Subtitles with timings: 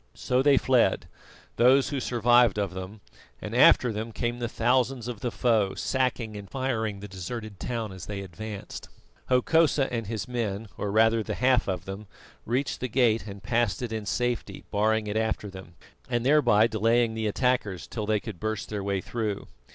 [0.15, 1.07] So they fled,
[1.57, 3.01] those who survived of them,
[3.39, 7.91] and after them came the thousands of the foe, sacking and firing the deserted town
[7.91, 8.89] as they advanced.
[9.29, 12.07] Hokosa and his men, or rather the half of them,
[12.47, 15.75] reached the gate and passed it in safety, barring it after them,
[16.09, 19.45] and thereby delaying the attackers till they could burst their way through.